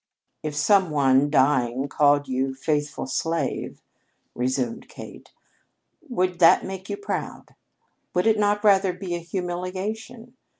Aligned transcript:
"If 0.41 0.55
some 0.55 0.89
one, 0.89 1.29
dying, 1.29 1.87
called 1.87 2.27
you 2.27 2.55
'Faithful 2.55 3.05
slave,'" 3.05 3.83
resumed 4.33 4.89
Kate, 4.89 5.31
"would 6.09 6.39
that 6.39 6.65
make 6.65 6.89
you 6.89 6.97
proud? 6.97 7.53
Would 8.15 8.25
it 8.25 8.39
not 8.39 8.63
rather 8.63 8.93
be 8.93 9.13
a 9.13 9.19
humiliation? 9.19 10.33